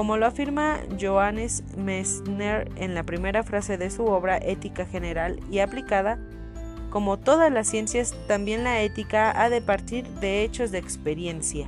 [0.01, 5.59] como lo afirma Johannes Messner en la primera frase de su obra Ética General y
[5.59, 6.19] Aplicada,
[6.89, 11.67] como todas las ciencias, también la ética ha de partir de hechos de experiencia.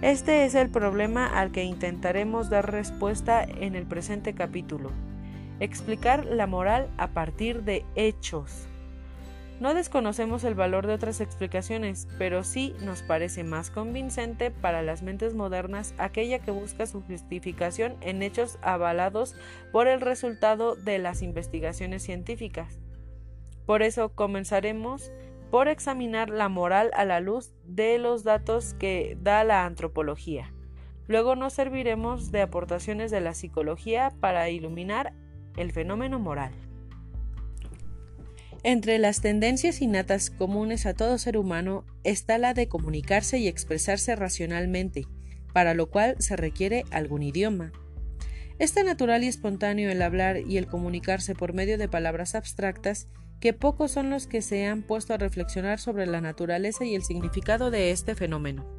[0.00, 4.90] Este es el problema al que intentaremos dar respuesta en el presente capítulo.
[5.60, 8.66] Explicar la moral a partir de hechos.
[9.60, 15.02] No desconocemos el valor de otras explicaciones, pero sí nos parece más convincente para las
[15.02, 19.34] mentes modernas aquella que busca su justificación en hechos avalados
[19.72, 22.78] por el resultado de las investigaciones científicas.
[23.66, 25.10] Por eso comenzaremos
[25.50, 30.52] por examinar la moral a la luz de los datos que da la antropología.
[31.08, 35.14] Luego nos serviremos de aportaciones de la psicología para iluminar
[35.56, 36.52] el fenómeno moral.
[38.64, 44.16] Entre las tendencias innatas comunes a todo ser humano está la de comunicarse y expresarse
[44.16, 45.06] racionalmente,
[45.52, 47.72] para lo cual se requiere algún idioma.
[48.58, 53.06] Es tan natural y espontáneo el hablar y el comunicarse por medio de palabras abstractas
[53.40, 57.04] que pocos son los que se han puesto a reflexionar sobre la naturaleza y el
[57.04, 58.77] significado de este fenómeno.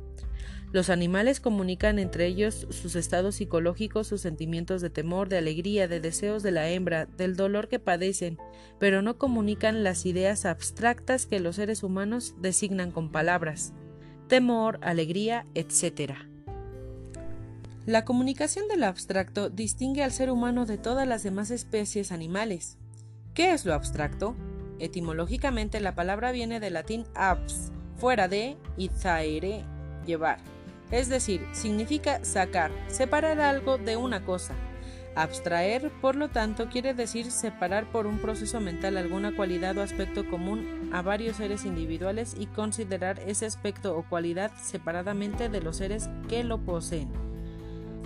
[0.72, 6.00] Los animales comunican entre ellos sus estados psicológicos, sus sentimientos de temor, de alegría, de
[6.00, 8.38] deseos de la hembra, del dolor que padecen,
[8.78, 13.74] pero no comunican las ideas abstractas que los seres humanos designan con palabras,
[14.28, 16.14] temor, alegría, etc.
[17.88, 22.78] La comunicación del abstracto distingue al ser humano de todas las demás especies animales.
[23.34, 24.36] ¿Qué es lo abstracto?
[24.78, 29.66] Etimológicamente la palabra viene del latín abs, fuera de, y zaere,
[30.06, 30.59] llevar
[30.92, 34.56] es decir, significa sacar, separar algo de una cosa.
[35.16, 40.28] Abstraer, por lo tanto, quiere decir separar por un proceso mental alguna cualidad o aspecto
[40.30, 46.10] común a varios seres individuales y considerar ese aspecto o cualidad separadamente de los seres
[46.28, 47.10] que lo poseen.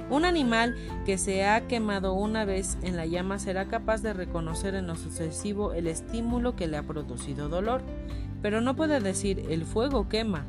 [0.09, 4.75] Un animal que se ha quemado una vez en la llama será capaz de reconocer
[4.75, 7.81] en lo sucesivo el estímulo que le ha producido dolor,
[8.41, 10.45] pero no puede decir el fuego quema,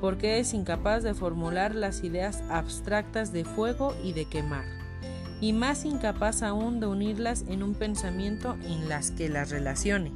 [0.00, 4.64] porque es incapaz de formular las ideas abstractas de fuego y de quemar,
[5.40, 10.12] y más incapaz aún de unirlas en un pensamiento en las que las relacione.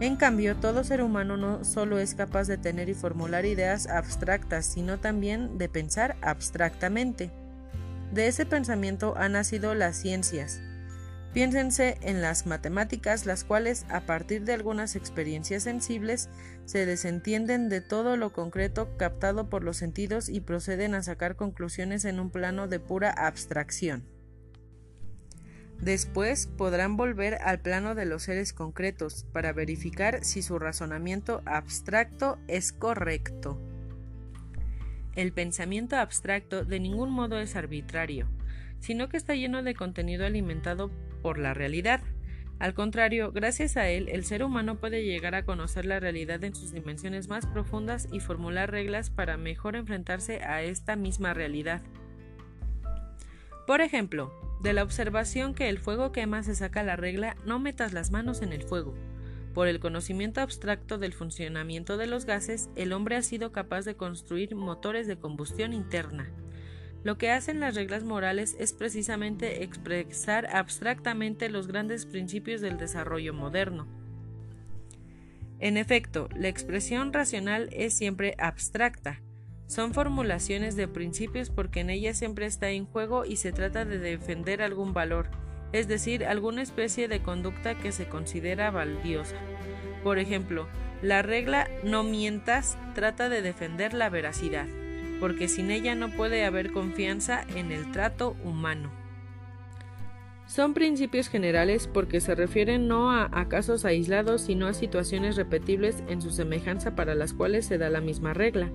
[0.00, 4.64] En cambio, todo ser humano no solo es capaz de tener y formular ideas abstractas,
[4.64, 7.30] sino también de pensar abstractamente.
[8.10, 10.62] De ese pensamiento han nacido las ciencias,
[11.32, 16.28] Piénsense en las matemáticas, las cuales, a partir de algunas experiencias sensibles,
[16.64, 22.04] se desentienden de todo lo concreto captado por los sentidos y proceden a sacar conclusiones
[22.04, 24.04] en un plano de pura abstracción.
[25.80, 32.38] Después podrán volver al plano de los seres concretos para verificar si su razonamiento abstracto
[32.48, 33.56] es correcto.
[35.14, 38.28] El pensamiento abstracto de ningún modo es arbitrario,
[38.80, 40.90] sino que está lleno de contenido alimentado
[41.22, 42.00] por la realidad.
[42.58, 46.54] Al contrario, gracias a él, el ser humano puede llegar a conocer la realidad en
[46.54, 51.80] sus dimensiones más profundas y formular reglas para mejor enfrentarse a esta misma realidad.
[53.66, 54.30] Por ejemplo,
[54.62, 58.42] de la observación que el fuego quema se saca la regla no metas las manos
[58.42, 58.94] en el fuego.
[59.54, 63.96] Por el conocimiento abstracto del funcionamiento de los gases, el hombre ha sido capaz de
[63.96, 66.30] construir motores de combustión interna.
[67.02, 73.32] Lo que hacen las reglas morales es precisamente expresar abstractamente los grandes principios del desarrollo
[73.32, 73.86] moderno.
[75.60, 79.20] En efecto, la expresión racional es siempre abstracta.
[79.66, 83.98] Son formulaciones de principios porque en ella siempre está en juego y se trata de
[83.98, 85.30] defender algún valor,
[85.72, 89.36] es decir, alguna especie de conducta que se considera valiosa.
[90.02, 90.66] Por ejemplo,
[91.02, 94.66] la regla no mientas trata de defender la veracidad,
[95.20, 98.90] porque sin ella no puede haber confianza en el trato humano.
[100.50, 106.20] Son principios generales porque se refieren no a, casos aislados, sino a situaciones repetibles en
[106.20, 108.68] su semejanza para las cuales se da la misma regla.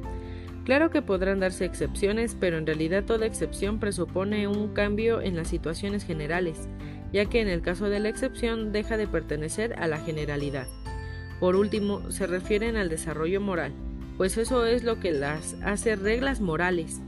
[0.64, 5.50] Claro que podrán darse excepciones, pero en realidad toda excepción presupone un cambio en las
[5.50, 6.70] situaciones generales,
[7.12, 10.68] ya que en el caso de la excepción deja de pertenecer a la generalidad.
[11.41, 13.74] Por último, se refieren al desarrollo moral,
[14.18, 17.01] pues eso es lo que las hace reglas morales.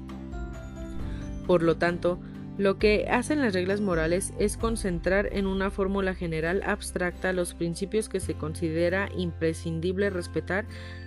[1.45, 2.19] Por lo tanto,
[2.57, 8.09] lo que hacen las reglas morales es concentrar en una fórmula general abstracta los principios
[8.09, 10.65] que se considera imprescindible respetar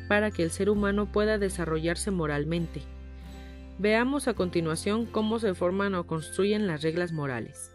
[0.08, 2.82] para que el ser humano pueda desarrollarse moralmente.
[3.78, 7.74] Veamos a continuación cómo se forman o construyen las reglas morales.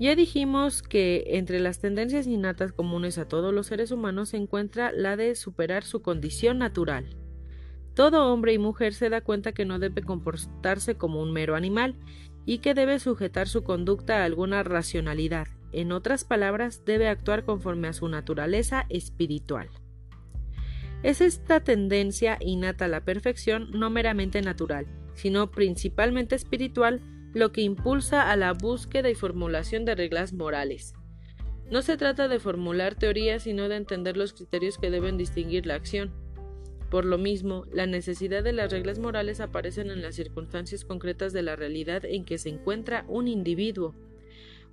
[0.00, 4.90] Ya dijimos que entre las tendencias innatas comunes a todos los seres humanos se encuentra
[4.90, 7.16] la de superar su condición natural.
[7.94, 11.94] Todo hombre y mujer se da cuenta que no debe comportarse como un mero animal
[12.44, 15.46] y que debe sujetar su conducta a alguna racionalidad.
[15.72, 19.68] En otras palabras, debe actuar conforme a su naturaleza espiritual.
[21.04, 27.00] Es esta tendencia innata a la perfección no meramente natural, sino principalmente espiritual,
[27.34, 30.94] lo que impulsa a la búsqueda y formulación de reglas morales.
[31.70, 35.74] No se trata de formular teorías, sino de entender los criterios que deben distinguir la
[35.74, 36.12] acción.
[36.90, 41.42] Por lo mismo, la necesidad de las reglas morales aparecen en las circunstancias concretas de
[41.42, 43.96] la realidad en que se encuentra un individuo.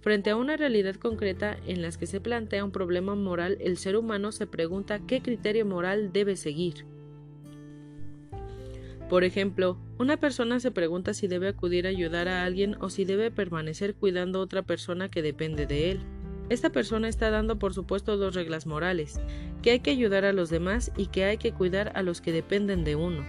[0.02, 3.96] Frente a una realidad concreta en la que se plantea un problema moral, el ser
[3.96, 6.86] humano se pregunta qué criterio moral debe seguir.
[9.12, 13.04] Por ejemplo, una persona se pregunta si debe acudir a ayudar a alguien o si
[13.04, 16.00] debe permanecer cuidando a otra persona que depende de él.
[16.48, 19.20] Esta persona está dando por supuesto dos reglas morales,
[19.62, 22.32] que hay que ayudar a los demás y que hay que cuidar a los que
[22.32, 23.26] dependen de uno.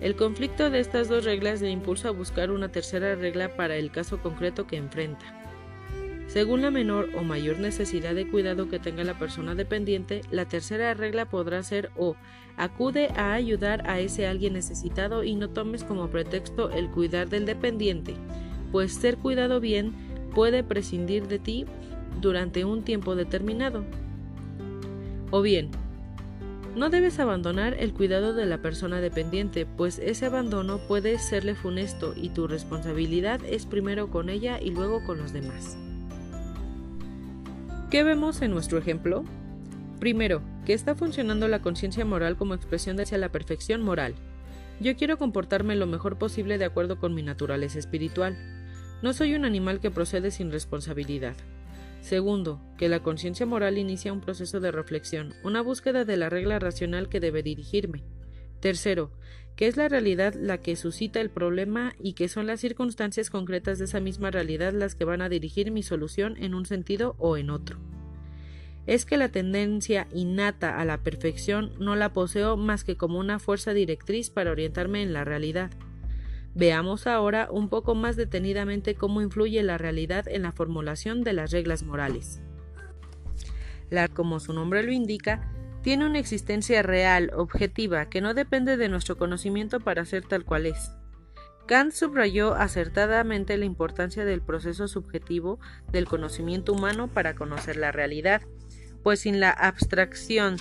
[0.00, 3.90] El conflicto de estas dos reglas le impulsa a buscar una tercera regla para el
[3.90, 5.42] caso concreto que enfrenta.
[6.28, 10.94] Según la menor o mayor necesidad de cuidado que tenga la persona dependiente, la tercera
[10.94, 12.14] regla podrá ser o
[12.62, 17.44] acude a ayudar a ese alguien necesitado y no tomes como pretexto el cuidar del
[17.44, 18.14] dependiente,
[18.70, 19.92] pues ser cuidado bien
[20.32, 21.66] puede prescindir de ti
[22.20, 23.84] durante un tiempo determinado.
[25.32, 25.70] O bien,
[26.76, 32.14] no debes abandonar el cuidado de la persona dependiente, pues ese abandono puede serle funesto
[32.16, 35.76] y tu responsabilidad es primero con ella y luego con los demás.
[37.90, 39.24] ¿Qué vemos en nuestro ejemplo?
[40.02, 44.16] Primero, que está funcionando la conciencia moral como expresión hacia la perfección moral.
[44.80, 48.36] Yo quiero comportarme lo mejor posible de acuerdo con mi naturaleza espiritual.
[49.00, 51.36] No soy un animal que procede sin responsabilidad.
[52.00, 56.58] Segundo, que la conciencia moral inicia un proceso de reflexión, una búsqueda de la regla
[56.58, 58.02] racional que debe dirigirme.
[58.58, 59.12] Tercero,
[59.54, 63.78] que es la realidad la que suscita el problema y que son las circunstancias concretas
[63.78, 67.36] de esa misma realidad las que van a dirigir mi solución en un sentido o
[67.36, 67.78] en otro.
[68.86, 73.38] Es que la tendencia innata a la perfección no la poseo más que como una
[73.38, 75.70] fuerza directriz para orientarme en la realidad.
[76.54, 81.50] Veamos ahora un poco más detenidamente cómo influye la realidad en la formulación de las
[81.50, 82.42] reglas morales.
[83.88, 85.48] La, como su nombre lo indica,
[85.82, 90.66] tiene una existencia real, objetiva, que no depende de nuestro conocimiento para ser tal cual
[90.66, 90.92] es.
[91.66, 95.58] Kant subrayó acertadamente la importancia del proceso subjetivo
[95.90, 98.42] del conocimiento humano para conocer la realidad,
[99.02, 100.56] pues sin la abstracción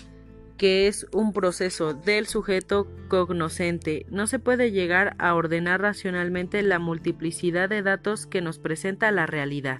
[0.61, 4.05] que es un proceso del sujeto cognoscente.
[4.11, 9.25] No se puede llegar a ordenar racionalmente la multiplicidad de datos que nos presenta la
[9.25, 9.79] realidad.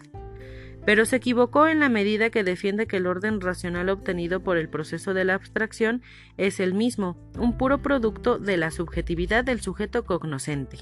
[0.84, 4.70] Pero se equivocó en la medida que defiende que el orden racional obtenido por el
[4.70, 6.02] proceso de la abstracción
[6.38, 10.80] es el mismo, un puro producto de la subjetividad del sujeto cognoscente.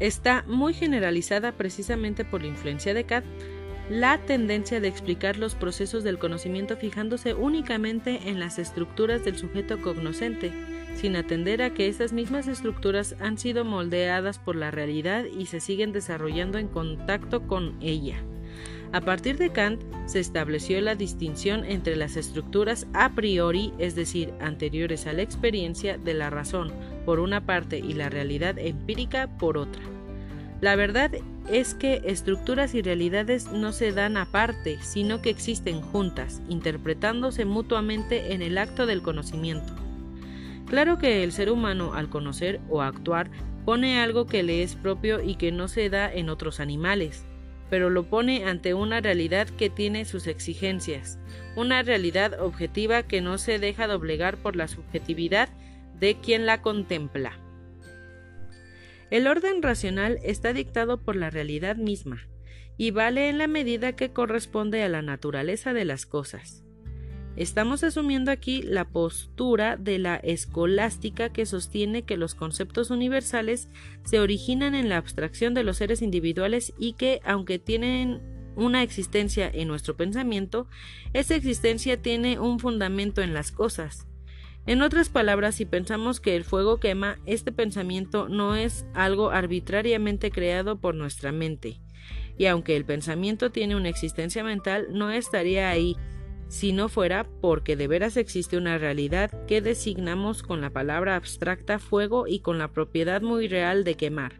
[0.00, 3.24] Está muy generalizada precisamente por la influencia de Kant
[3.92, 9.82] la tendencia de explicar los procesos del conocimiento fijándose únicamente en las estructuras del sujeto
[9.82, 10.50] cognoscente,
[10.96, 15.60] sin atender a que esas mismas estructuras han sido moldeadas por la realidad y se
[15.60, 18.16] siguen desarrollando en contacto con ella.
[18.92, 24.32] A partir de Kant se estableció la distinción entre las estructuras a priori, es decir,
[24.40, 26.72] anteriores a la experiencia de la razón,
[27.04, 29.82] por una parte, y la realidad empírica por otra.
[30.62, 31.12] La verdad
[31.50, 38.32] es que estructuras y realidades no se dan aparte, sino que existen juntas, interpretándose mutuamente
[38.32, 39.74] en el acto del conocimiento.
[40.66, 43.30] Claro que el ser humano al conocer o actuar
[43.64, 47.24] pone algo que le es propio y que no se da en otros animales,
[47.70, 51.18] pero lo pone ante una realidad que tiene sus exigencias,
[51.56, 55.48] una realidad objetiva que no se deja doblegar por la subjetividad
[55.98, 57.41] de quien la contempla.
[59.12, 62.26] El orden racional está dictado por la realidad misma,
[62.78, 66.64] y vale en la medida que corresponde a la naturaleza de las cosas.
[67.36, 73.68] Estamos asumiendo aquí la postura de la escolástica que sostiene que los conceptos universales
[74.02, 78.22] se originan en la abstracción de los seres individuales y que, aunque tienen
[78.56, 80.68] una existencia en nuestro pensamiento,
[81.12, 84.06] esa existencia tiene un fundamento en las cosas.
[84.64, 90.30] En otras palabras, si pensamos que el fuego quema, este pensamiento no es algo arbitrariamente
[90.30, 91.80] creado por nuestra mente.
[92.38, 95.96] Y aunque el pensamiento tiene una existencia mental, no estaría ahí
[96.52, 101.78] si no fuera porque de veras existe una realidad que designamos con la palabra abstracta
[101.78, 104.34] fuego y con la propiedad muy real de quemar.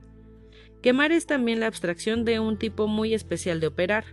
[0.82, 4.04] Quemar es también la abstracción de un tipo muy especial de operar.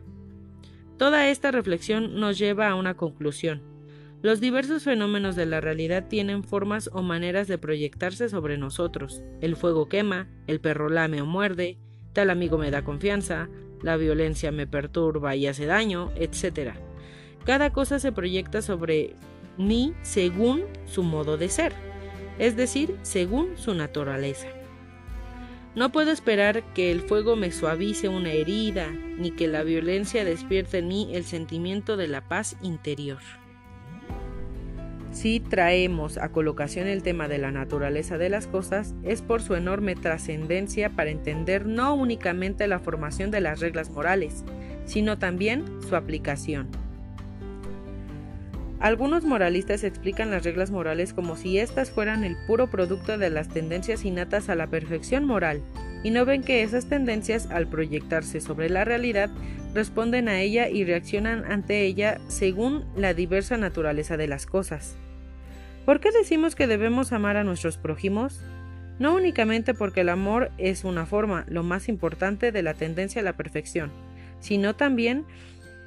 [0.97, 3.78] Toda esta reflexión nos lleva a una conclusión.
[4.22, 9.24] Los diversos fenómenos de la realidad tienen formas o maneras de proyectarse sobre nosotros.
[9.39, 11.78] El fuego quema, el perro lame o muerde,
[12.11, 13.47] tal amigo me da confianza,
[13.82, 16.74] la violencia me perturba y hace daño, etc.
[17.45, 19.15] Cada cosa se proyecta sobre
[19.57, 21.72] mí según su modo de ser,
[22.39, 24.49] es decir, según su naturaleza.
[25.76, 30.80] No puedo esperar que el fuego me suavice una herida, ni que la violencia despierte
[30.80, 33.20] en mí el sentimiento de la paz interior.
[35.12, 39.55] Si traemos a colocación el tema de la naturaleza de las cosas, es por su
[39.55, 44.43] enorme trascendencia para entender no únicamente la formación de las reglas morales,
[44.86, 46.68] sino también su aplicación.
[48.80, 53.49] Algunos moralistas explican las reglas morales como si éstas fueran el puro producto de las
[53.49, 55.62] tendencias innatas a la perfección moral,
[56.01, 59.30] y no ven que esas tendencias, al proyectarse sobre la realidad,
[59.74, 64.97] responden a ella y reaccionan ante ella según la diversa naturaleza de las cosas.
[65.86, 68.43] ¿Por qué decimos que debemos amar a nuestros prójimos?
[68.99, 73.24] No únicamente porque el amor es una forma, lo más importante, de la tendencia a
[73.24, 73.91] la perfección,
[74.39, 75.26] sino también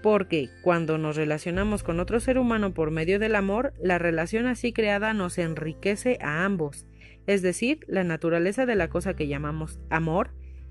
[0.03, 4.72] porque cuando nos relacionamos con otro ser humano por medio del amor, la relación así
[4.72, 6.87] creada nos enriquece a ambos.
[7.26, 10.30] Es decir, la naturaleza de la cosa que llamamos amor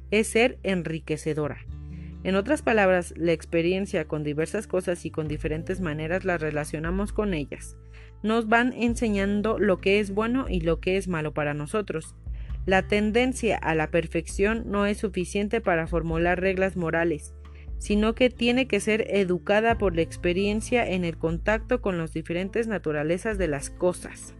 [0.09, 1.59] es ser enriquecedora.
[2.23, 7.33] En otras palabras, la experiencia con diversas cosas y con diferentes maneras las relacionamos con
[7.33, 7.77] ellas.
[8.21, 12.15] Nos van enseñando lo que es bueno y lo que es malo para nosotros.
[12.67, 17.33] La tendencia a la perfección no es suficiente para formular reglas morales,
[17.79, 22.67] sino que tiene que ser educada por la experiencia en el contacto con las diferentes
[22.67, 24.35] naturalezas de las cosas.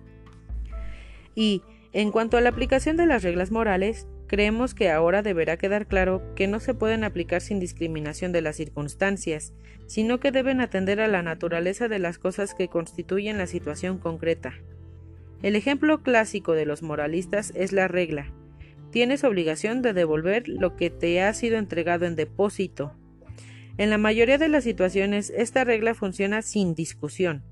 [1.33, 1.63] Y,
[1.93, 6.23] en cuanto a la aplicación de las reglas morales, creemos que ahora deberá quedar claro
[6.35, 9.53] que no se pueden aplicar sin discriminación de las circunstancias,
[9.87, 14.53] sino que deben atender a la naturaleza de las cosas que constituyen la situación concreta.
[15.43, 18.31] El ejemplo clásico de los moralistas es la regla.
[18.89, 22.95] Tienes obligación de devolver lo que te ha sido entregado en depósito,
[23.77, 27.43] en la mayoría de las situaciones esta regla funciona sin discusión,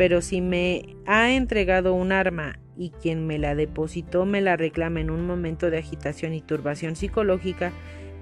[0.00, 5.02] pero si me ha entregado un arma y quien me la depositó me la reclama
[5.02, 7.70] en un momento de agitación y turbación psicológica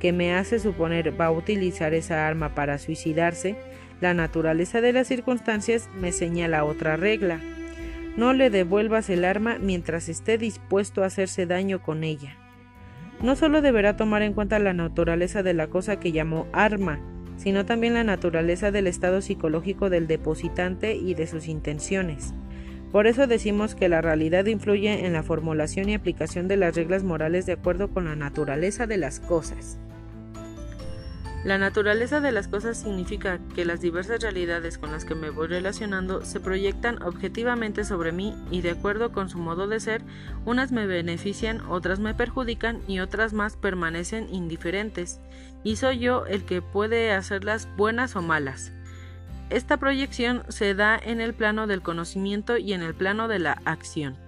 [0.00, 3.54] que me hace suponer va a utilizar esa arma para suicidarse,
[4.00, 7.38] la naturaleza de las circunstancias me señala otra regla.
[8.16, 12.36] No le devuelvas el arma mientras esté dispuesto a hacerse daño con ella.
[13.22, 16.98] No solo deberá tomar en cuenta la naturaleza de la cosa que llamó arma,
[17.39, 22.34] sino también la naturaleza del estado psicológico del depositante y de sus intenciones.
[22.93, 27.05] Por eso decimos que la realidad influye en la formulación y aplicación de las reglas
[27.05, 29.78] morales de acuerdo con la naturaleza de las cosas.
[31.45, 35.47] La naturaleza de las cosas significa que las diversas realidades con las que me voy
[35.47, 40.03] relacionando se proyectan objetivamente sobre mí y de acuerdo con su modo de ser,
[40.45, 45.20] unas me benefician, otras me perjudican y otras más permanecen indiferentes,
[45.62, 48.72] y soy yo el que puede hacerlas buenas o malas.
[49.49, 53.62] Esta proyección se da en el plano del conocimiento y en el plano de la
[53.64, 54.27] acción.